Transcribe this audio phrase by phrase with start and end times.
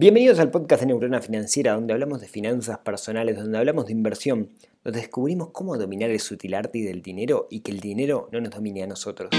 [0.00, 4.50] Bienvenidos al podcast de Neurona Financiera, donde hablamos de finanzas personales, donde hablamos de inversión,
[4.84, 8.50] donde descubrimos cómo dominar el sutil arte del dinero y que el dinero no nos
[8.52, 9.30] domine a nosotros.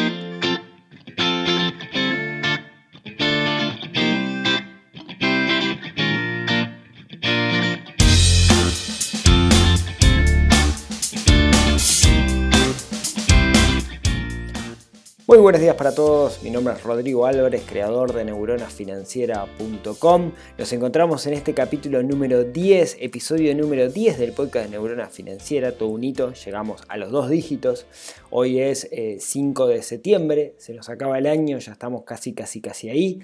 [15.29, 20.31] Muy buenos días para todos, mi nombre es Rodrigo Álvarez, creador de neuronafinanciera.com.
[20.57, 25.73] Nos encontramos en este capítulo número 10, episodio número 10 del podcast de Neurona Financiera,
[25.73, 27.85] todo un hito, llegamos a los dos dígitos.
[28.31, 28.89] Hoy es
[29.19, 33.21] 5 eh, de septiembre, se nos acaba el año, ya estamos casi, casi, casi ahí.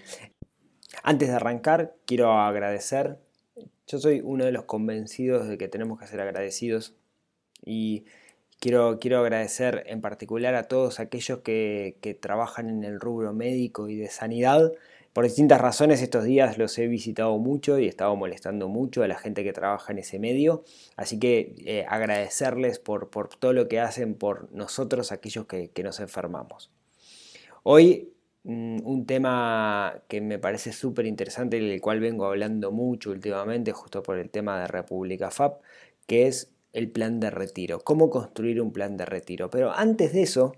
[1.01, 3.17] Antes de arrancar, quiero agradecer,
[3.87, 6.93] yo soy uno de los convencidos de que tenemos que ser agradecidos
[7.65, 8.05] y
[8.59, 13.95] Quiero, quiero agradecer en particular a todos aquellos que, trabajan en el rubro médico y
[13.95, 14.71] de sanidad.
[15.13, 19.07] Por distintas razones estos días los he visitado mucho y he estado molestando mucho a
[19.07, 20.63] la gente que trabaja en ese medio.
[20.97, 25.99] Así que eh, agradecerles por, por, todo lo que hacen por nosotros, aquellos que, nos
[25.99, 26.71] enfermamos.
[27.63, 33.71] Hoy mm, un tema que me parece súper interesante, del cual vengo hablando mucho últimamente,
[33.73, 35.61] justo por el tema de República FAP,
[36.07, 39.49] que es el plan de retiro, cómo construir un plan de retiro.
[39.49, 40.53] Pero antes de eso,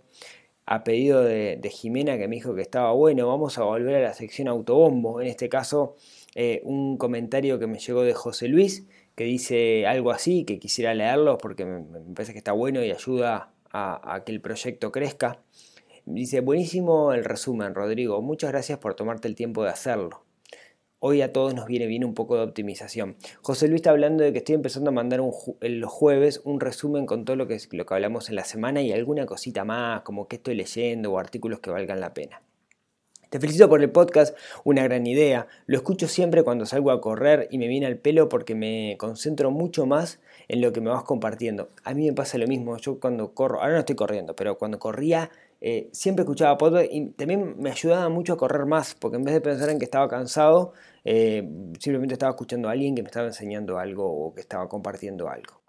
[0.66, 4.14] a pedido de, Jimena que me dijo que estaba bueno, vamos a volver a la
[4.14, 5.22] sección autobombo.
[5.22, 5.96] En este caso,
[6.36, 10.94] eh, un comentario que me llegó de José Luis, que dice algo así, que quisiera
[10.94, 11.82] leerlo porque me,
[12.14, 15.42] parece que está bueno y ayuda a, a que el proyecto crezca.
[16.06, 18.22] Dice, buenísimo el resumen, Rodrigo.
[18.22, 20.27] Muchas gracias por tomarte el tiempo de hacerlo.
[21.00, 23.18] Hoy a todos nos viene bien un poco de optimización.
[23.44, 27.24] José Luis está hablando de que estoy empezando a mandar los jueves un resumen con
[27.24, 30.38] todo lo que, lo que hablamos en la semana y alguna cosita más, como que
[30.38, 32.42] estoy leyendo o artículos que valgan la pena.
[33.30, 35.46] Te felicito por el podcast, una gran idea.
[35.68, 39.52] Lo escucho siempre cuando salgo a correr y me viene al pelo porque me concentro
[39.52, 41.70] mucho más en lo que me vas compartiendo.
[41.84, 44.80] A mí me pasa lo mismo, yo cuando corro, ahora no estoy corriendo, pero cuando
[44.80, 45.30] corría
[45.60, 49.34] eh, siempre escuchaba podcast y también me ayudaba mucho a correr más, porque en vez
[49.34, 50.74] de pensar en que estaba cansado,
[51.04, 51.48] eh,
[51.80, 55.62] simplemente estaba escuchando a alguien que me estaba enseñando algo o que estaba compartiendo algo.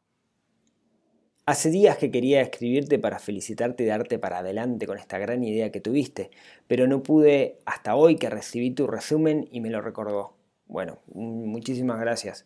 [1.46, 5.70] Hace días que quería escribirte para felicitarte y darte para adelante con esta gran idea
[5.70, 6.30] que tuviste,
[6.66, 10.34] pero no pude hasta hoy que recibí tu resumen y me lo recordó.
[10.66, 12.44] Bueno, muchísimas gracias.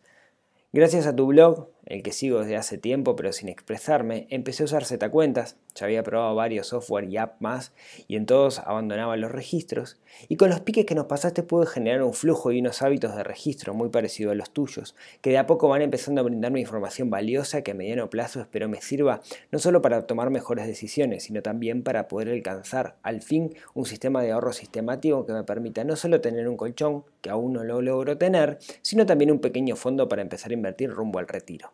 [0.72, 4.66] Gracias a tu blog, el que sigo desde hace tiempo pero sin expresarme, empecé a
[4.66, 5.56] usar cuentas.
[5.75, 7.72] ya había probado varios software y app más
[8.09, 9.98] y en todos abandonaba los registros,
[10.28, 13.25] y con los piques que nos pasaste pude generar un flujo y unos hábitos de
[13.25, 17.10] registro muy parecido a los tuyos, que de a poco van empezando a brindarme información
[17.10, 21.43] valiosa que a mediano plazo espero me sirva no solo para tomar mejores decisiones, sino
[21.43, 25.97] también para poder alcanzar al fin un sistema de ahorro sistemático que me permita no
[25.97, 30.09] solo tener un colchón, que aún no lo logro tener, sino también un pequeño fondo
[30.09, 31.71] para empezar a invertir rumbo al retiro.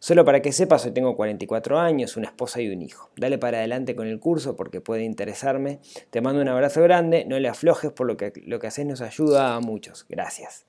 [0.00, 3.10] Solo para que sepas, hoy tengo 44 años, una esposa y un hijo.
[3.16, 5.80] Dale para adelante con el curso porque puede interesarme.
[6.10, 9.00] Te mando un abrazo grande, no le aflojes por lo que lo que haces nos
[9.00, 10.06] ayuda a muchos.
[10.08, 10.66] Gracias.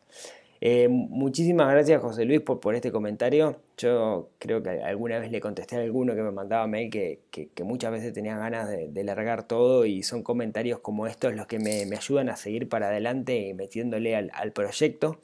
[0.61, 3.61] Eh, muchísimas gracias José Luis por, este comentario.
[3.77, 7.21] Yo creo que alguna vez le contesté a alguno que me mandaba mail que,
[7.63, 11.85] muchas veces tenía ganas de, largar todo y son comentarios como estos los que me,
[11.85, 15.19] me ayudan a seguir para adelante y metiéndole al, al proyecto.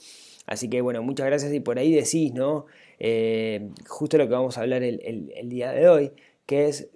[0.45, 2.67] Así que bueno, muchas gracias y por ahí decís, ¿no?
[2.99, 6.11] Eh, justo lo que vamos a hablar el, día de hoy,
[6.45, 6.89] que es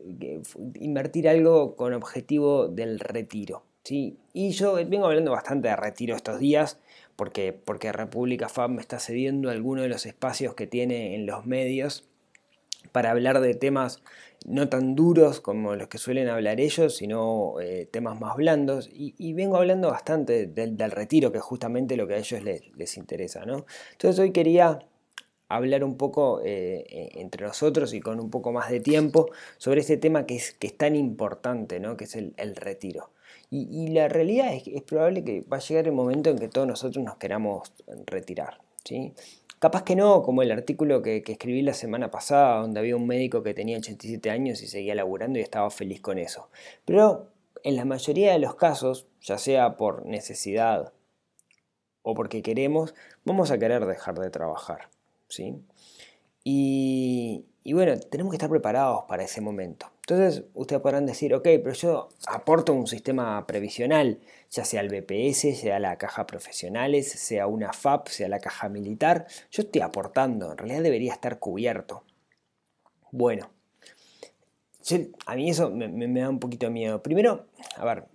[0.80, 3.64] invertir algo con objetivo del retiro.
[3.84, 4.18] ¿sí?
[4.34, 6.80] Y yo vengo hablando bastante de retiro estos días,
[7.16, 11.46] porque, porque República FAB me está cediendo algunos de los espacios que tiene en los
[11.46, 12.06] medios
[12.92, 14.02] para hablar de temas
[14.46, 18.90] no tan duros como los que suelen hablar ellos, sino eh, temas más blandos.
[18.92, 23.46] Y, vengo hablando bastante del, retiro, que es justamente lo que a ellos les, interesa.
[23.46, 23.66] ¿no?
[23.92, 24.80] Entonces hoy quería
[25.50, 29.82] hablar un poco eh, eh, entre nosotros y con un poco más de tiempo sobre
[29.82, 31.98] este tema que es, que es tan importante, ¿no?
[31.98, 33.10] que es el, retiro.
[33.52, 36.48] Y, la realidad es que es probable que va a llegar el momento en que
[36.48, 37.74] todos nosotros nos queramos
[38.06, 38.60] retirar.
[38.86, 39.12] ¿sí?
[39.58, 43.42] Capaz que no, como el artículo que, escribí la semana pasada, donde había un médico
[43.42, 46.50] que tenía 87 años y seguía laburando y estaba feliz con eso.
[46.86, 47.28] Pero
[47.64, 50.94] en la mayoría de los casos, ya sea por necesidad
[52.04, 52.94] o porque queremos,
[53.26, 54.90] vamos a querer dejar de trabajar.
[55.30, 55.56] ¿Sí?
[56.44, 59.92] Y, y bueno, tenemos que estar preparados para ese momento.
[60.02, 65.60] Entonces, ustedes podrán decir, ok, pero yo aporto un sistema previsional, ya sea el BPS,
[65.60, 69.28] sea la caja profesionales, sea una FAP, sea la caja militar.
[69.52, 72.04] Yo estoy aportando, en realidad debería estar cubierto.
[73.12, 73.50] Bueno,
[75.26, 77.04] a mí eso me, me, da un poquito de miedo.
[77.04, 77.46] Primero,
[77.76, 78.06] a ver,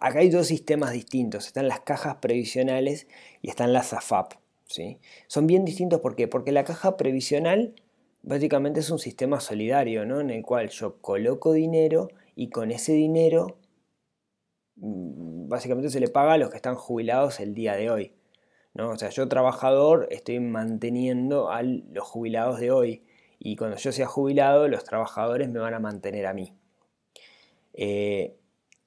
[0.00, 1.46] acá hay dos sistemas distintos.
[1.46, 3.06] Están las cajas previsionales
[3.40, 4.34] y están las AFAP.
[5.28, 6.28] Son bien distintos ¿por qué?
[6.28, 7.74] porque la caja previsional
[8.22, 10.20] básicamente es un sistema solidario, ¿no?
[10.20, 13.58] En el cual yo coloco dinero y con ese dinero
[14.76, 18.12] mm, básicamente se le paga a los que están jubilados el día de hoy.
[18.74, 18.90] ¿no?
[18.90, 23.04] O sea, yo trabajador estoy manteniendo a los jubilados de hoy
[23.38, 26.52] y cuando yo sea jubilado los trabajadores me van a mantener a mí.
[27.72, 28.36] Eh,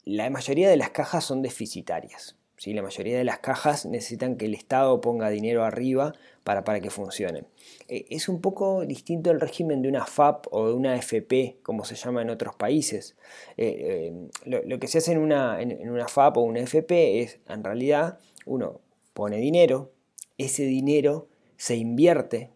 [0.03, 2.38] la mayoría de las cajas son deficitarias.
[2.65, 6.13] La mayoría de las cajas necesitan que el Estado ponga dinero arriba
[6.43, 7.47] para, para que funcionen.
[7.87, 11.85] Eh, es un poco distinto el régimen de una FAP o de una FP, como
[11.85, 13.15] se llama en otros países.
[13.57, 14.11] Eh,
[14.45, 17.63] eh, lo, que se hace en una, en una FAP o una FP es, en
[17.63, 18.81] realidad, uno
[19.13, 19.91] pone dinero,
[20.37, 21.27] ese dinero
[21.57, 22.51] se invierte,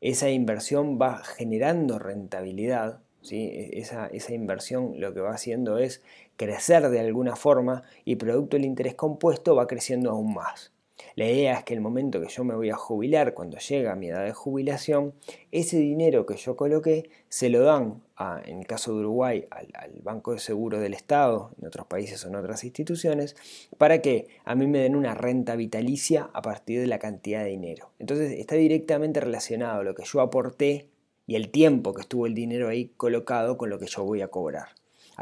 [0.00, 3.00] esa inversión va generando rentabilidad,
[3.30, 6.02] e, esa, esa, inversión lo que va haciendo es
[6.42, 10.72] crecer de alguna forma y producto del interés compuesto va creciendo aún más.
[11.14, 14.08] La idea es que el momento que yo me voy a jubilar, cuando llega mi
[14.08, 15.14] edad de jubilación,
[15.50, 18.02] ese dinero que yo coloqué se lo dan,
[18.44, 22.24] en el caso de Uruguay, al, al, Banco de Seguro del Estado, en otros países
[22.24, 23.36] o en otras instituciones,
[23.78, 27.50] para que a mí me den una renta vitalicia a partir de la cantidad de
[27.50, 27.90] dinero.
[27.98, 30.88] Entonces está directamente relacionado lo que yo aporté
[31.26, 34.28] y el tiempo que estuvo el dinero ahí colocado con lo que yo voy a
[34.28, 34.68] cobrar.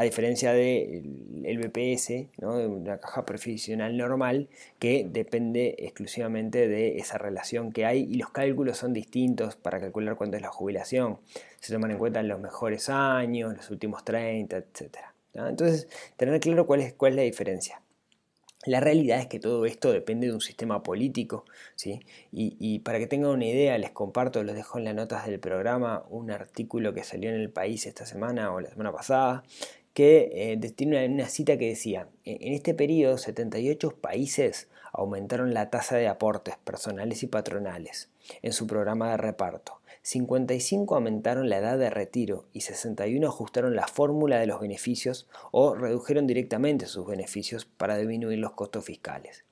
[0.00, 2.56] A diferencia del el BPS, ¿no?
[2.56, 4.48] de una caja profesional normal,
[4.78, 10.16] que depende exclusivamente de esa relación que hay y los cálculos son distintos para calcular
[10.16, 11.18] cuánto es la jubilación.
[11.58, 14.96] Se toman en cuenta los mejores años, los últimos 30, etc.
[15.34, 15.86] Entonces,
[16.16, 17.82] tener claro cuál es, cuál es la diferencia.
[18.66, 21.46] La realidad es que todo esto depende de un sistema político,
[21.76, 22.00] ¿sí?
[22.30, 26.04] Y, para que tengan una idea, les comparto, los dejo en las notas del programa,
[26.10, 29.44] un artículo que salió en el país esta semana o la semana pasada,
[29.94, 35.96] que eh, tiene una, cita que decía, en este periodo 78 países aumentaron la tasa
[35.96, 38.10] de aportes personales y patronales
[38.42, 39.80] en su programa de reparto.
[40.02, 45.74] 55 aumentaron la edad de retiro y 61 ajustaron la fórmula de los beneficios o
[45.74, 49.44] redujeron directamente sus beneficios para disminuir los costos fiscales.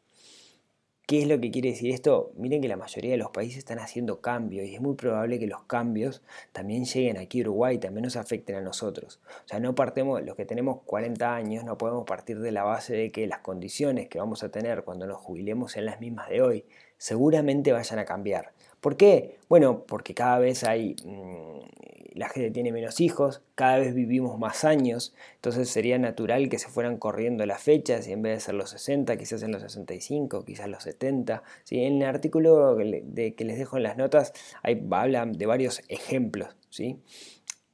[1.09, 2.33] ¿Qué es lo que quiere decir esto?
[2.37, 5.47] Miren que la mayoría de los países están haciendo cambios y es muy probable que
[5.47, 6.21] los cambios
[6.53, 9.19] también lleguen aquí a Uruguay y también nos afecten a nosotros.
[9.27, 12.95] O sea, no partemos, los que tenemos 40 años, no podemos partir de la base
[12.95, 16.43] de que las condiciones que vamos a tener cuando nos jubilemos sean las mismas de
[16.43, 16.67] hoy.
[16.99, 18.53] Seguramente vayan a cambiar.
[18.81, 19.39] ¿Por qué?
[19.49, 24.65] Bueno, porque cada vez hay, mm, la gente tiene menos hijos, cada vez vivimos más
[24.65, 28.55] años, entonces sería natural que se fueran corriendo las fechas y en vez de ser
[28.55, 31.43] los 60, quizás en los 65, quizás los 70.
[31.65, 31.83] ¿sí?
[31.83, 34.33] En el artículo de, que les dejo en las notas
[34.63, 36.57] hay, hablan de varios ejemplos.
[36.71, 36.99] ¿sí?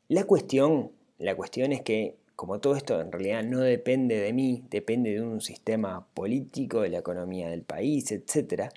[0.09, 4.65] La, cuestión, la cuestión es que como todo esto en realidad no depende de mí,
[4.71, 8.73] depende de un sistema político, de la economía del país, etc.,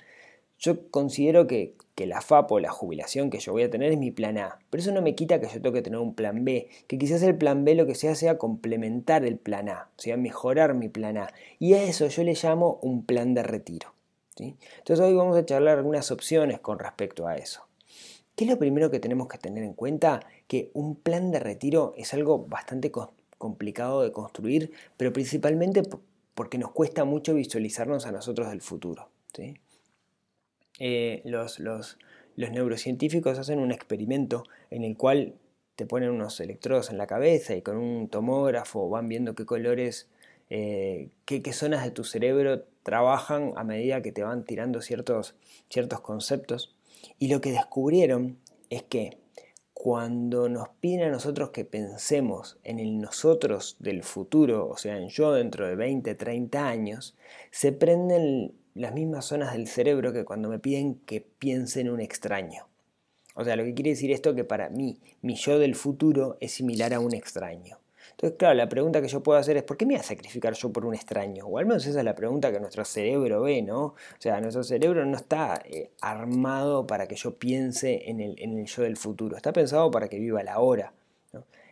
[0.58, 4.12] yo considero que, la FAP o la jubilación que yo voy a tener es mi
[4.12, 6.68] plan A, pero eso no me quita que yo tengo que tener un plan B,
[6.86, 10.16] que quizás el plan B lo que sea sea complementar el plan A, o sea,
[10.16, 11.32] mejorar mi plan A.
[11.58, 13.94] Y a eso yo le llamo un plan de retiro.
[14.38, 17.66] Entonces hoy vamos a charlar algunas opciones con respecto a eso.
[18.36, 20.20] ¿Qué es lo primero que tenemos que tener en cuenta?
[20.46, 22.92] Que un plan de retiro es algo bastante
[23.36, 25.82] complicado de construir, pero principalmente
[26.34, 29.08] porque nos cuesta mucho visualizarnos a nosotros del futuro.
[30.78, 31.58] Eh, los,
[32.36, 35.34] neurocientíficos hacen un experimento en el cual
[35.76, 40.08] te ponen unos electrodos en la cabeza y con un tomógrafo van viendo qué colores,
[40.50, 45.34] eh, qué, zonas de tu cerebro trabajan a medida que te van tirando ciertos,
[45.68, 46.74] ciertos conceptos.
[47.18, 48.38] Y lo que descubrieron
[48.70, 49.18] es que
[49.72, 55.08] cuando nos piden a nosotros que pensemos en el nosotros del futuro, o sea, en
[55.08, 57.16] yo dentro de 20, 30 años,
[57.52, 62.00] se prenden las mismas zonas del cerebro que cuando me piden que piense en un
[62.00, 62.66] extraño.
[63.34, 66.52] O sea, lo que quiere decir esto que para mí, mi yo del futuro es
[66.52, 67.78] similar a un extraño.
[68.12, 70.54] Entonces, claro, la pregunta que yo puedo hacer es, ¿por qué me voy a sacrificar
[70.54, 71.46] yo por un extraño?
[71.46, 73.84] O al menos esa es la pregunta que nuestro cerebro ve, ¿no?
[73.84, 78.58] O sea, nuestro cerebro no está eh, armado para que yo piense en el, en
[78.58, 80.92] el yo del futuro, está pensado para que viva la hora.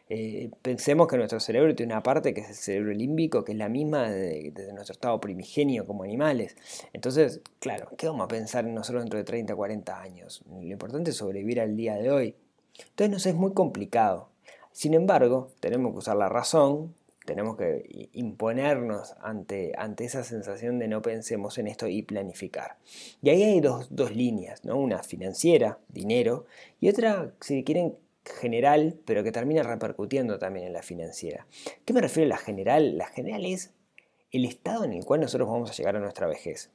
[0.08, 3.58] Eh, pensemos que nuestro cerebro tiene una parte que es el cerebro límbico, que es
[3.58, 6.56] la misma desde nuestro estado primigenio como animales.
[6.92, 10.42] Entonces, claro, ¿qué vamos a pensar en nosotros dentro de 30, 40 años?
[10.48, 12.34] Lo importante es sobrevivir al día de hoy.
[12.78, 14.28] Entonces nos es muy complicado.
[14.72, 16.94] Sin embargo, tenemos que usar la razón,
[17.24, 22.76] tenemos que imponernos ante, ante esa sensación de no pensemos en esto y planificar.
[23.20, 24.76] Y ahí hay dos, dos líneas, ¿no?
[24.76, 26.46] una financiera, dinero,
[26.80, 27.96] y otra, si quieren,
[28.40, 31.46] general, pero que termina repercutiendo también en la financiera.
[31.84, 32.98] ¿Qué me refiero a la general?
[32.98, 33.74] La general es
[34.30, 36.70] el estado en el cual nosotros vamos a llegar a nuestra vejez.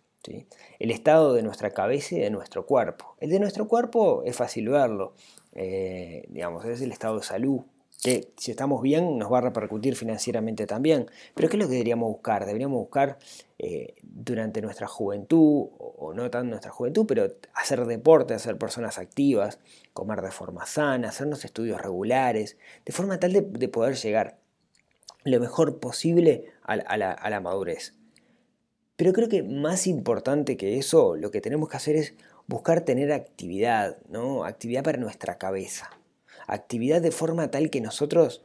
[0.80, 3.16] El estado de nuestra cabeza y de nuestro cuerpo.
[3.20, 5.14] El de nuestro cuerpo es fácil verlo.
[5.54, 7.62] Eh, digamos, es el estado de salud,
[8.02, 11.10] que si estamos bien nos va a repercutir financieramente también.
[11.36, 12.46] Pero ¿qué es lo que deberíamos buscar?
[12.46, 13.20] Deberíamos buscar
[13.60, 19.60] eh, durante nuestra juventud, o, no tan nuestra juventud, pero hacer deporte, hacer personas activas,
[19.94, 24.40] comer de forma sana, hacernos estudios regulares, de forma tal de, poder llegar
[25.24, 27.94] lo mejor posible a, a la madurez.
[28.96, 32.16] Pero creo que más importante que eso, lo que tenemos que hacer es
[32.48, 34.44] buscar tener actividad, ¿no?
[34.44, 36.01] Actividad para nuestra cabeza.
[36.52, 38.44] Actividad de forma tal que nosotros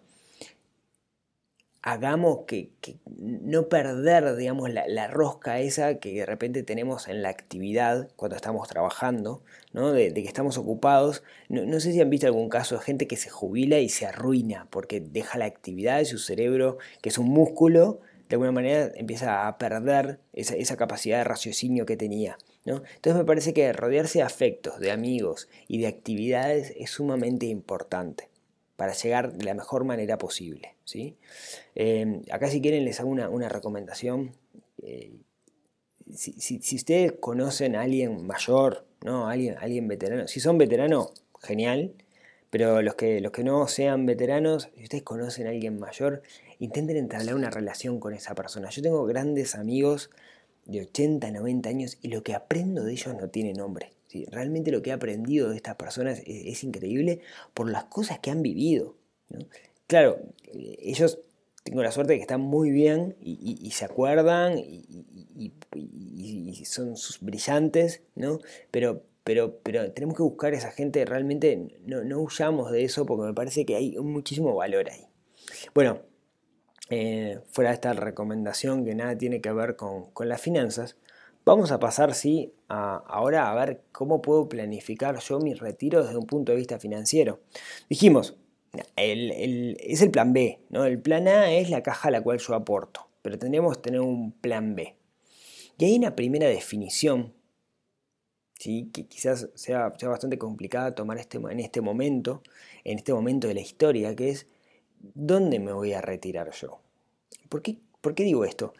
[1.82, 2.70] hagamos que,
[3.16, 8.66] no perder, digamos, la, rosca esa que de repente tenemos en la actividad cuando estamos
[8.68, 9.92] trabajando, ¿no?
[9.92, 11.22] de, que estamos ocupados.
[11.48, 14.06] No, no, sé si han visto algún caso de gente que se jubila y se
[14.06, 18.90] arruina porque deja la actividad de su cerebro, que es un músculo, de alguna manera
[18.96, 22.38] empieza a perder esa, capacidad de raciocinio que tenía.
[22.66, 28.28] Entonces me parece que rodearse de afectos, de amigos y de actividades es sumamente importante
[28.76, 30.74] para llegar de la mejor manera posible.
[30.84, 31.16] ¿sí?
[31.74, 34.32] Em, acá si quieren les hago una, recomendación.
[34.82, 35.12] Eh,
[36.12, 39.28] si, ustedes conocen a alguien mayor, ¿no?
[39.28, 41.94] alguien, alguien veterano, si son veteranos, genial,
[42.50, 46.22] pero los que, los que no sean veteranos, si ustedes conocen a alguien mayor,
[46.58, 48.70] intenten entablar una relación con esa persona.
[48.70, 50.10] Yo tengo grandes amigos
[50.66, 53.92] de 80, 90 años y lo que aprendo de ellos no tiene nombre.
[54.30, 57.20] Realmente lo que he aprendido de estas personas es, increíble
[57.52, 58.96] por las cosas que han vivido.
[59.86, 60.18] Claro,
[60.52, 61.18] ellos
[61.64, 65.52] tengo la suerte de que están muy bien y, se acuerdan y,
[66.64, 68.40] son sus brillantes, ¿no?
[68.70, 73.04] Pero, pero, pero tenemos que buscar a esa gente, realmente no, no huyamos de eso
[73.04, 75.06] porque me parece que hay muchísimo valor ahí.
[75.74, 76.00] Bueno,
[76.88, 80.96] eh, fuera de esta recomendación que nada tiene que ver con, las finanzas,
[81.44, 86.26] vamos a pasar sí, ahora a ver cómo puedo planificar yo mi retiro desde un
[86.26, 87.40] punto de vista financiero.
[87.88, 88.36] Dijimos,
[88.96, 90.84] es el plan B, ¿no?
[90.84, 94.00] el plan A es la caja a la cual yo aporto, pero tendríamos que tener
[94.00, 94.94] un plan B.
[95.78, 97.34] Y hay una primera definición,
[98.54, 98.90] ¿sí?
[98.92, 102.42] que quizás sea, sea bastante complicada tomar este, en este momento,
[102.84, 104.46] en este momento de la historia, que es
[105.00, 106.80] ¿dónde me voy a retirar yo?
[107.48, 108.74] ¿Por qué, digo esto?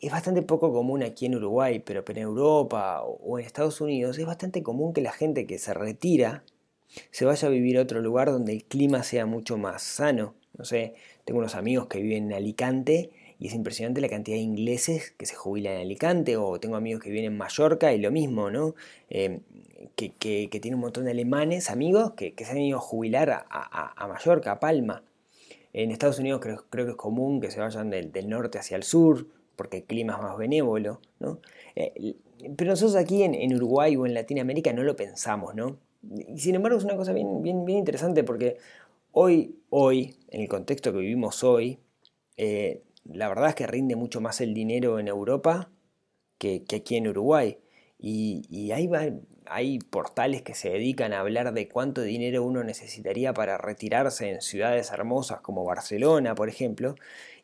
[0.00, 4.26] Es bastante poco común aquí en Uruguay, pero, en Europa o en Estados Unidos es
[4.26, 6.44] bastante común que la gente que se retira
[7.10, 10.34] se vaya a vivir a otro lugar donde el clima sea mucho más sano.
[10.56, 10.94] No sé,
[11.24, 15.26] tengo unos amigos que viven en Alicante y es impresionante la cantidad de ingleses que
[15.26, 18.76] se jubilan en Alicante, o tengo amigos que viven en Mallorca y lo mismo, ¿no?
[19.10, 19.40] Eh,
[19.96, 24.52] que, que, un montón de alemanes, amigos, que, se han ido a jubilar a Mallorca,
[24.52, 25.02] a Palma.
[25.72, 29.26] En Estados Unidos creo, que es común que se vayan del, norte hacia el sur,
[29.56, 31.40] porque el clima es más benévolo, ¿no?
[31.76, 32.16] Eh,
[32.56, 35.78] pero nosotros aquí en, Uruguay o en Latinoamérica no lo pensamos, ¿no?
[36.28, 38.58] Y sin embargo es una cosa bien, bien, bien interesante porque
[39.12, 41.78] hoy, hoy, en el contexto que vivimos hoy,
[42.36, 45.70] eh, la verdad es que rinde mucho más el dinero en Europa
[46.38, 47.58] que, aquí en Uruguay.
[47.98, 49.00] Y, y va,
[49.52, 54.40] hay portales que se dedican a hablar de cuánto dinero uno necesitaría para retirarse en
[54.40, 56.94] ciudades hermosas como Barcelona, por ejemplo,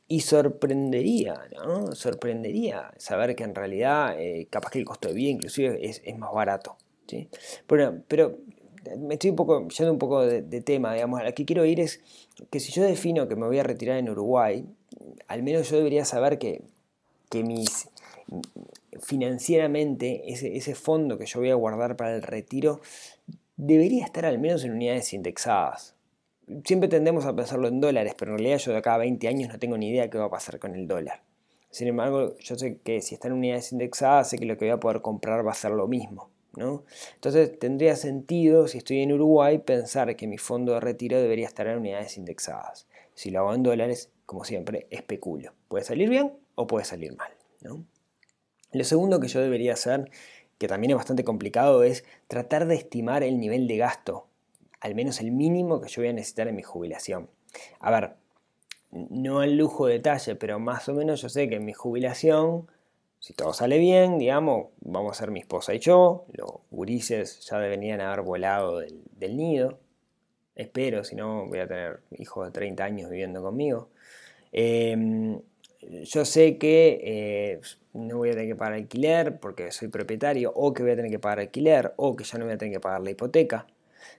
[0.08, 1.94] y sorprendería, ¿no?
[1.94, 6.32] Sorprendería saber que en realidad eh, capaz que el costo de vida inclusive es, más
[6.32, 6.76] barato.
[7.06, 7.28] ¿sí?
[7.68, 8.38] Bueno, pero
[8.98, 11.78] me estoy un poco, yendo un poco de, tema, digamos, a lo que quiero ir
[11.78, 12.00] es
[12.48, 14.64] que si yo defino que me voy a retirar en Uruguay,
[15.26, 16.62] al menos yo debería saber que,
[17.28, 17.90] que mis
[19.00, 22.80] financieramente ese, fondo que yo voy a guardar para el retiro
[23.56, 25.94] debería estar al menos en unidades indexadas.
[26.64, 29.50] Siempre tendemos a pensarlo en dólares, pero en realidad yo de acá a 20 años
[29.52, 31.22] no tengo ni idea qué va a pasar con el dólar.
[31.70, 34.72] Sin embargo, yo sé que si está en unidades indexadas, sé que lo que voy
[34.72, 36.30] a poder comprar va a ser lo mismo.
[36.56, 36.84] ¿no?
[37.14, 41.66] Entonces tendría sentido, si estoy en Uruguay, pensar que mi fondo de retiro debería estar
[41.66, 42.86] en unidades indexadas.
[43.14, 45.52] Si lo hago en dólares, como siempre, especulo.
[45.68, 47.30] Puede salir bien o puede salir mal.
[47.62, 47.84] ¿no?
[48.72, 50.10] Lo segundo que yo debería hacer,
[50.58, 54.26] que también es bastante complicado, es tratar de estimar el nivel de gasto,
[54.80, 57.30] al menos el mínimo que yo voy a necesitar en mi jubilación.
[57.80, 58.14] A ver,
[58.90, 62.70] no al lujo de detalle, pero más o menos yo sé que en mi jubilación,
[63.18, 67.58] si todo sale bien, digamos, vamos a ser mi esposa y yo, los gurises ya
[67.58, 69.78] deberían haber volado del, nido,
[70.54, 73.88] espero, si no voy a tener hijos de 30 años viviendo conmigo.
[74.52, 75.40] Em,
[75.80, 77.60] yo sé que eh,
[77.92, 81.10] no voy a tener que pagar alquiler porque soy propietario, o que voy a tener
[81.10, 83.66] que pagar alquiler, o que ya no voy a tener que pagar la hipoteca.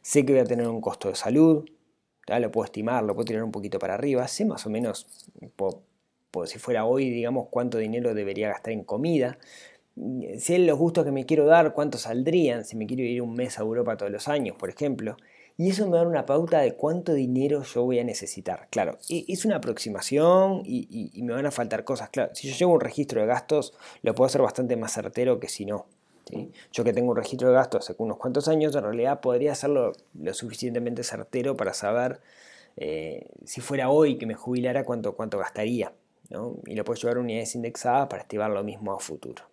[0.02, 1.66] Sé que voy a tener un costo de salud,
[2.28, 4.28] lo puedo estimar, lo puedo tirar un poquito para arriba.
[4.28, 5.08] Sé más o menos,
[6.46, 9.40] si fuera hoy, digamos, cuánto dinero debería gastar en comida.
[9.96, 13.34] si es los gustos que me quiero dar, cuánto saldrían, si me quiero ir un
[13.34, 15.18] mes a Europa todos los años, por ejemplo.
[15.60, 18.70] Y eso me da una pauta de cuánto dinero yo voy a necesitar.
[18.70, 22.10] Claro, es una aproximación y, me van a faltar cosas.
[22.12, 25.50] Claro, si yo llevo un registro de gastos, lo puedo hacer bastante más certero que
[25.50, 25.86] si no.
[26.72, 29.92] Yo que tengo un registro de gastos hace unos cuantos años, en realidad podría hacerlo
[30.18, 32.22] lo suficientemente certero para saber
[32.78, 35.92] eh, si fuera hoy que me jubilara cuánto, cuánto gastaría.
[36.68, 39.44] Y lo puedo llevar a unidades indexadas para activar lo mismo a futuro.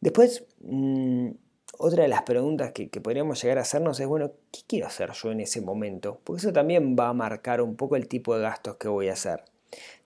[0.00, 1.30] Después, mm,
[1.78, 5.30] otra de las preguntas que, podríamos llegar a hacernos es, bueno, ¿qué quiero hacer yo
[5.30, 6.20] en ese momento?
[6.24, 9.12] Porque eso también va a marcar un poco el tipo de gastos que voy a
[9.12, 9.44] hacer.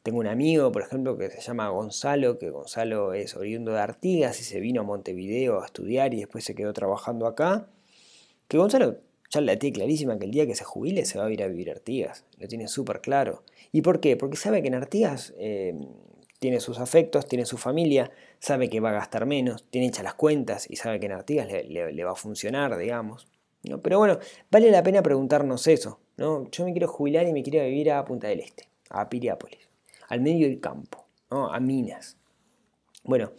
[0.03, 4.39] Tengo un amigo, por ejemplo, que se llama Gonzalo, que Gonzalo es oriundo de Artigas
[4.41, 7.69] y se vino a Montevideo a estudiar y después se quedó trabajando acá.
[8.49, 8.99] Que Gonzalo
[9.31, 11.47] ya la tiene clarísima que el día que se jubile se va a ir a
[11.47, 12.27] vivir a Artigas.
[12.39, 13.45] Lo tiene súper claro.
[13.71, 14.17] ¿Y por qué?
[14.17, 15.75] Porque sabe que en Artigas eh,
[16.43, 20.15] tiene sus afectos, tiene su familia, sabe que va a gastar menos, tiene hechas las
[20.15, 23.29] cuentas y sabe que en Artigas le, va a funcionar, digamos.
[23.63, 23.81] ¿no?
[23.81, 24.19] Pero bueno,
[24.51, 26.01] vale la pena preguntarnos eso.
[26.17, 26.51] ¿no?
[26.51, 29.69] Yo me quiero jubilar y me quiero vivir a Punta del Este, a Piriápolis,
[30.09, 31.47] al medio del campo, ¿no?
[31.47, 32.17] a Minas.
[33.05, 33.31] Bueno,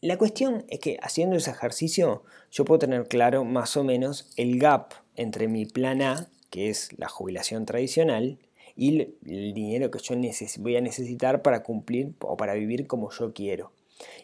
[0.00, 4.58] la cuestión es que haciendo ese ejercicio yo puedo tener claro más o menos el
[4.58, 8.40] gap entre mi plan A, que es la jubilación tradicional,
[8.76, 10.14] y el dinero que yo
[10.58, 13.72] voy a necesitar para cumplir o para vivir como yo quiero.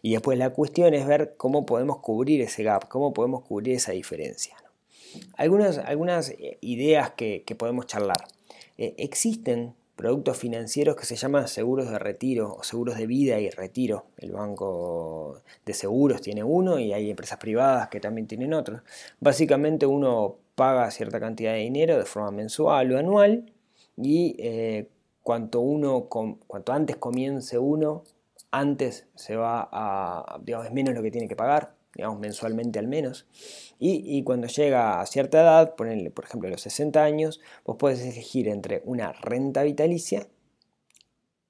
[0.02, 3.92] Y después la cuestión es ver cómo podemos cubrir ese gap, cómo podemos cubrir esa
[3.92, 4.56] diferencia.
[5.36, 8.28] Algunas, algunas eh, ideas que, podemos charlar.
[8.76, 13.50] Eh, existen productos financieros que se llaman seguros de retiro o seguros de vida y
[13.50, 14.06] retiro.
[14.16, 18.82] El banco de seguros tiene uno y hay empresas privadas que también tienen otros.
[19.18, 23.52] Básicamente uno paga cierta cantidad de dinero de forma mensual o anual
[24.00, 24.88] y eh,
[25.22, 28.04] cuanto, uno, cuanto antes comience uno,
[28.50, 32.86] antes se va a, digamos, es menos lo que tiene que pagar, digamos, mensualmente al
[32.86, 33.26] menos.
[33.80, 35.88] Y, cuando llega a cierta edad, por
[36.24, 40.26] ejemplo, los 60 años, vos puedes elegir entre una renta vitalicia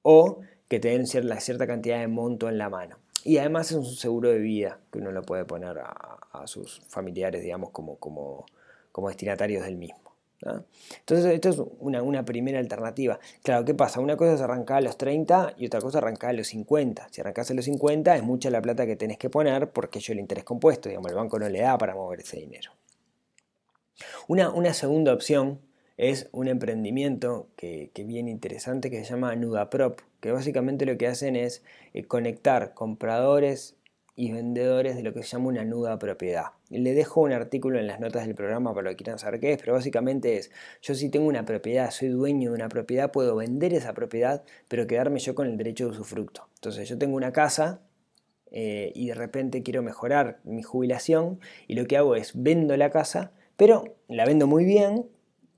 [0.03, 2.99] o que te den cierta, cierta cantidad de monto en la mano.
[3.25, 6.81] Y además es un seguro de vida que uno lo puede poner a, a sus
[6.89, 8.47] familiares, digamos, como, como,
[8.93, 10.08] como destinatarios del mismo.
[10.41, 13.19] Entonces, esto es una, primera alternativa.
[13.43, 14.01] Claro, ¿qué pasa?
[14.01, 17.09] Una cosa es arrancar a los 30 y otra cosa arrancar a los 50.
[17.11, 20.13] Si arrancas a los 50 es mucha la plata que tenés que poner porque yo
[20.13, 22.73] el interés compuesto, digamos, el banco no le da para mover ese dinero.
[24.29, 25.61] Una, una segunda opción
[25.97, 31.09] es un emprendimiento que, que bien interesante que se llama NudaProp, que básicamente lo que
[31.09, 33.77] hacen es eh, conectar compradores
[34.19, 36.47] y vendedores de lo que se llama una nuda propiedad.
[36.71, 39.53] Le dejo un artículo en las notas del programa para lo que quieran saber qué
[39.53, 40.51] es, pero básicamente es,
[40.83, 44.89] yo si tengo una propiedad, soy dueño de una propiedad, puedo vender esa propiedad, pero
[44.89, 46.49] quedarme yo con el derecho de usufructo.
[46.57, 47.81] Entonces yo tengo una casa
[48.51, 52.91] eh, y de repente quiero mejorar mi jubilación y lo que hago es vendo la
[52.91, 55.07] casa, pero la vendo muy bien,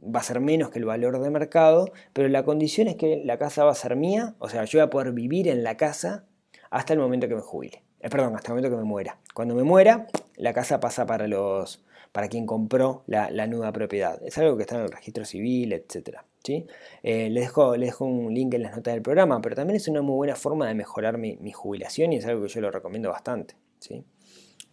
[0.04, 3.38] va a ser menos que el valor de mercado, pero la condición es que la
[3.38, 6.26] casa va a ser mía, o sea, yo voy a poder vivir en la casa
[6.68, 7.84] hasta el momento que me jubile.
[8.00, 9.18] Eh, perdón, hasta el momento que me muera.
[9.34, 14.20] Cuando me muera, la casa pasa para los para quien compró la, nuda propiedad.
[14.24, 16.18] Es algo que está en el registro civil, etc.
[16.42, 16.66] ¿sí?
[17.02, 20.02] Eh, les, dejo, dejo un link en las notas del programa, pero también es una
[20.02, 23.54] muy buena forma de mejorar mi, jubilación y es algo que yo lo recomiendo bastante.
[23.78, 24.04] ¿sí?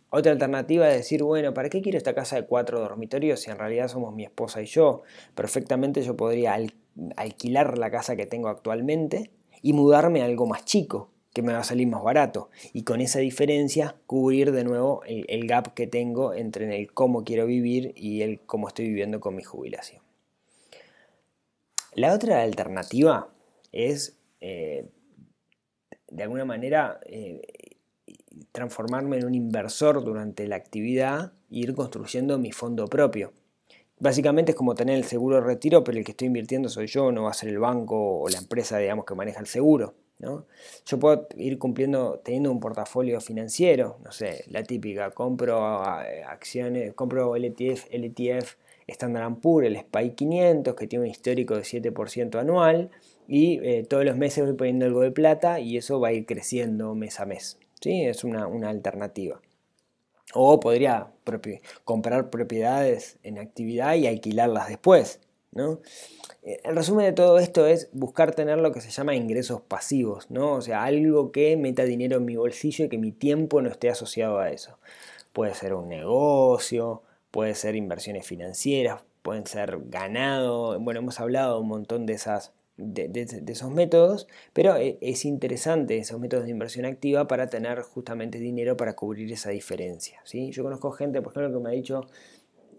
[0.10, 3.60] Otra alternativa es decir, bueno, ¿para qué quiero esta casa de cuatro dormitorios si en
[3.60, 5.04] realidad somos mi esposa y yo?
[5.36, 6.58] Perfectamente yo podría
[7.18, 11.60] alquilar la casa que tengo actualmente y mudarme a algo más chico, que me va
[11.60, 12.50] a salir más barato.
[12.74, 17.46] Y con esa diferencia cubrir de nuevo el, gap que tengo entre el cómo quiero
[17.46, 20.02] vivir y el cómo estoy viviendo con mi jubilación.
[21.94, 23.30] La otra alternativa
[23.72, 24.90] es, eh,
[26.10, 27.42] de alguna manera, eh,
[28.52, 33.32] transformarme en un inversor durante la actividad e ir construyendo mi fondo propio.
[34.00, 37.12] Básicamente es como tener el seguro de retiro, pero el que estoy invirtiendo soy yo,
[37.12, 39.94] no va a ser el banco o la empresa digamos, que maneja el seguro.
[40.20, 46.94] Yo puedo ir cumpliendo, teniendo un portafolio financiero, no sé, la típica, compro eh, acciones,
[46.94, 48.56] compro el ETF, el ETF
[48.88, 52.90] Standard Poor's, el SPY 500, que tiene un histórico de 7% anual,
[53.28, 56.26] y eh, todos los meses voy poniendo algo de plata y eso va a ir
[56.26, 57.60] creciendo mes a mes.
[57.82, 58.06] ¿sí?
[58.06, 59.42] Es una, una alternativa.
[60.34, 61.12] O podría
[61.84, 65.20] comprar propiedades en actividad y alquilarlas después.
[66.44, 70.30] Eh, el resumen de todo esto es buscar tener lo que se llama ingresos pasivos,
[70.32, 70.54] ¿no?
[70.54, 73.90] O sea, algo que meta dinero en mi bolsillo y que mi tiempo no esté
[73.90, 74.78] asociado a eso.
[75.34, 80.80] Puede ser un negocio, puede ser inversiones financieras, pueden ser ganado.
[80.80, 86.20] Bueno, hemos hablado un montón de esas, de, esos métodos, pero eh, es interesante esos
[86.20, 90.22] métodos de inversión activa para tener justamente dinero para cubrir esa diferencia.
[90.24, 90.52] ¿sí?
[90.52, 92.08] Yo conozco gente, por ejemplo, que me ha dicho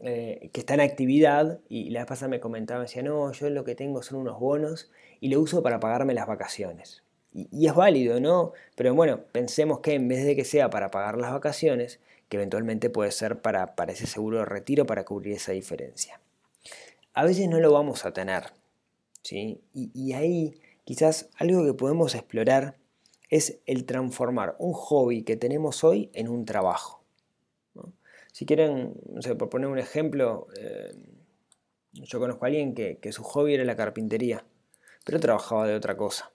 [0.03, 3.51] eh, que está en actividad y la vez pasada me comentaba, me decía, no, yo
[3.51, 7.03] lo que tengo son unos bonos y lo uso para pagarme las vacaciones.
[7.33, 8.53] Y, es válido, ¿no?
[8.75, 12.91] Pero bueno, pensemos que en vez de que sea para pagar las vacaciones, que eventualmente
[12.91, 16.21] puede ser para, para ese seguro de retiro para cubrir esa diferencia.
[17.13, 18.45] A veces no lo vamos a tener,
[19.33, 22.77] y, ahí quizás algo que podemos explorar
[23.31, 26.98] es el transformar un hobby que tenemos hoy en un trabajo.
[28.33, 30.93] Si quieren, no sé, por poner un ejemplo, eh,
[31.93, 34.45] yo conozco a alguien que, su hobby era la carpintería,
[35.05, 36.33] pero trabajaba de otra cosa.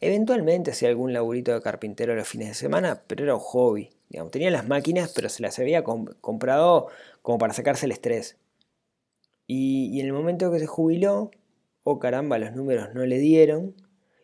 [0.00, 3.90] Eventualmente hacía algún laburito de carpintero los fines de semana, pero era un hobby.
[4.30, 6.88] tenía las máquinas, pero se las había comprado
[7.22, 8.36] como para sacarse el estrés.
[9.46, 11.30] Y, en el momento que se jubiló,
[11.84, 13.74] oh caramba, los números no le dieron,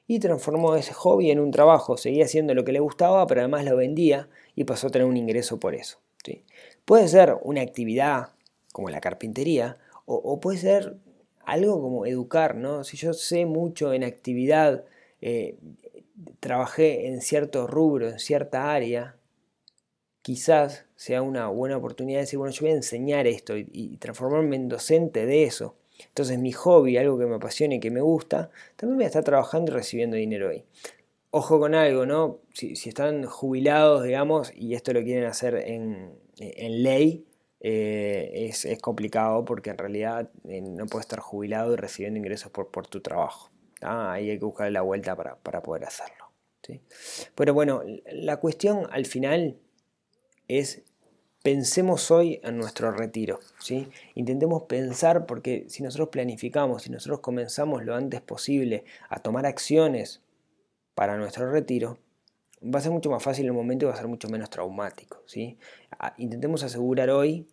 [0.06, 3.64] y transformó ese hobby en un trabajo, seguía haciendo lo que le gustaba, pero además
[3.64, 5.98] lo vendía y pasó a tener un ingreso por eso.
[6.84, 8.30] Puede ser una actividad
[8.72, 10.96] como la carpintería, o, puede ser
[11.44, 12.84] algo como educar, ¿no?
[12.84, 14.84] Si yo sé mucho en actividad,
[15.20, 15.56] eh,
[16.40, 19.16] trabajé en cierto rubro, en cierta área,
[20.22, 24.56] quizás sea una buena oportunidad de decir, bueno, yo voy a enseñar esto y transformarme
[24.56, 25.76] en docente de eso.
[26.08, 29.24] Entonces mi hobby, algo que me apasiona y que me gusta, también voy a estar
[29.24, 30.64] trabajando y recibiendo dinero ahí.
[31.30, 32.40] Ojo con algo, ¿no?
[32.52, 36.12] Si, están jubilados, digamos, y esto lo quieren hacer en,
[36.82, 37.26] ley,
[37.60, 42.70] eh, es, complicado porque en realidad eh, no puedes estar jubilado y recibiendo ingresos por,
[42.70, 43.52] por tu trabajo.
[43.80, 46.32] Ahí hay que buscar la vuelta para, poder hacerlo.
[47.34, 49.58] Pero bueno, la cuestión al final
[50.48, 50.82] es
[51.42, 53.40] pensemos hoy en nuestro retiro.
[53.58, 53.88] ¿sí?
[54.14, 60.20] Intentemos pensar porque si nosotros planificamos, si nosotros comenzamos lo antes posible a tomar acciones
[60.94, 61.98] para nuestro retiro,
[62.62, 65.22] va a ser mucho más fácil el momento y va a ser mucho menos traumático.
[65.26, 65.58] ¿sí?
[66.18, 67.46] Intentemos asegurar hoy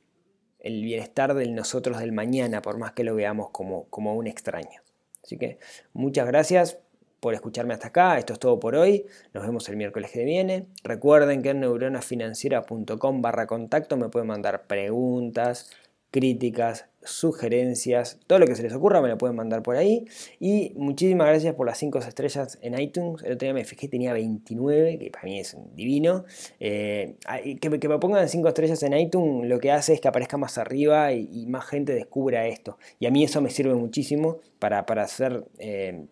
[0.59, 4.81] el bienestar del nosotros del mañana, por más que lo veamos como, como un extraño.
[5.23, 5.59] Así que
[5.93, 6.79] muchas gracias
[7.19, 8.17] por escucharme hasta acá.
[8.17, 9.05] Esto es todo por hoy.
[9.33, 10.67] Nos vemos el miércoles que viene.
[10.83, 15.71] Recuerden que en neuronafinanciera.com barra contacto me pueden mandar preguntas,
[16.11, 20.05] críticas, sugerencias, todo lo que se les ocurra me lo pueden mandar por ahí.
[20.39, 23.23] Y muchísimas gracias por las 5 estrellas en iTunes.
[23.23, 26.25] El otro día me fijé, tenía 29, que para mí es divino.
[26.59, 27.15] Eh,
[27.59, 31.13] que, me pongan 5 estrellas en iTunes lo que hace es que aparezca más arriba
[31.13, 32.77] y, más gente descubra esto.
[32.99, 35.45] Y a mí eso me sirve muchísimo para, hacer...
[35.57, 36.05] Eh,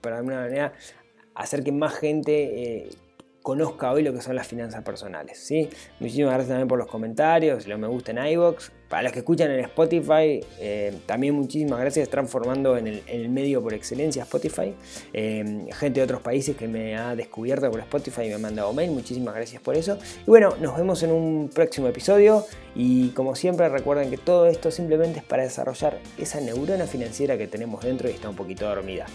[0.00, 0.72] para alguna manera,
[1.34, 2.88] hacer que más gente eh,
[3.46, 5.38] conozca hoy lo que son las finanzas personales.
[5.38, 5.70] ¿sí?
[6.00, 8.70] Muchísimas gracias también por los comentarios, lo me gusta en iVoox.
[8.88, 13.72] Para los que escuchan en Spotify, eh, también muchísimas gracias, transformando en el, medio por
[13.72, 14.74] excelencia Spotify.
[15.12, 18.72] Eh, gente de otros países que me ha descubierto por Spotify y me ha mandado
[18.72, 19.96] mail, muchísimas gracias por eso.
[20.26, 24.72] Y bueno, nos vemos en un próximo episodio y como siempre recuerden que todo esto
[24.72, 29.06] simplemente es para desarrollar esa neurona financiera que tenemos dentro y está un poquito dormida.